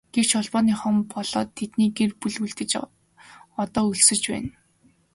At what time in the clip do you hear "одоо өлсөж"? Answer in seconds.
3.63-4.21